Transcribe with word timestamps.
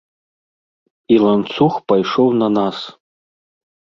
І 1.15 1.19
ланцуг 1.25 1.73
пайшоў 1.93 2.27
на 2.41 2.47
нас. 2.57 2.77